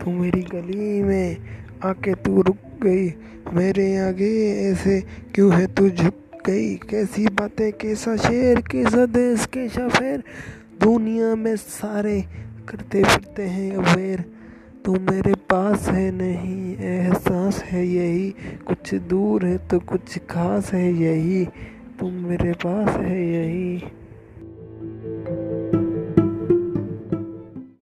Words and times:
तू 0.00 0.10
मेरी 0.10 0.42
गली 0.42 1.02
में 1.02 1.36
आके 1.84 2.14
तू 2.14 2.40
रुक 2.42 2.56
गई। 2.82 3.08
मेरे 3.52 3.96
आगे 3.96 4.32
ऐसे 4.70 5.00
क्यों 5.34 5.52
है 5.54 5.66
तू 5.66 5.88
झुक 5.88 6.14
गई? 6.46 6.74
कैसी 6.76 7.26
बातें, 7.26 7.72
कैसा 7.72 8.16
शेर, 8.16 8.60
कैसा 8.60 9.06
देश, 9.06 9.46
कैसा 9.46 9.88
फेर 9.88 10.22
दुनिया 10.80 11.34
में 11.34 11.56
सारे 11.56 12.20
करते 12.68 13.02
फिरते 13.04 13.42
हैं 13.42 13.76
अवेर 13.76 14.24
तू 14.84 14.92
मेरे 14.92 15.34
पास 15.34 15.88
है 15.88 16.10
नहीं, 16.10 16.76
एहसास 16.76 17.62
है 17.64 17.86
यही। 17.86 18.30
कुछ 18.66 18.94
दूर 18.94 19.46
है 19.46 19.58
तो 19.68 19.78
कुछ 19.78 20.18
खास 20.18 20.72
है 20.72 20.92
यही। 20.92 21.44
तुम 22.00 22.12
मेरे 22.12 22.52
पास 22.52 22.88
है 22.88 23.22
यही। 23.32 23.82